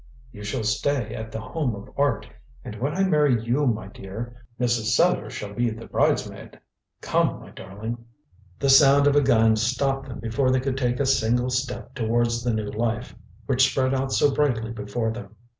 "You 0.31 0.43
shall 0.43 0.63
stay 0.63 1.13
at 1.13 1.31
The 1.31 1.39
Home 1.39 1.75
of 1.75 1.87
Art, 1.95 2.27
and 2.65 2.73
when 2.79 2.95
I 2.95 3.03
marry 3.03 3.39
you, 3.39 3.67
my 3.67 3.85
dear, 3.87 4.35
Mrs. 4.59 4.95
Sellars 4.95 5.31
shall 5.33 5.53
be 5.53 5.69
the 5.69 5.85
bridesmaid. 5.85 6.59
Come, 7.01 7.39
my 7.39 7.51
darling!" 7.51 8.03
The 8.57 8.69
sound 8.69 9.05
of 9.05 9.15
a 9.15 9.21
gun 9.21 9.55
stopped 9.57 10.09
them 10.09 10.17
before 10.19 10.49
they 10.49 10.59
could 10.59 10.75
take 10.75 10.99
a 10.99 11.05
single 11.05 11.51
step 11.51 11.93
towards 11.93 12.43
the 12.43 12.51
new 12.51 12.71
life, 12.71 13.15
which 13.45 13.69
spread 13.69 13.93
out 13.93 14.11
so 14.11 14.33
brightly 14.33 14.71
before 14.71 15.11
them. 15.11 15.35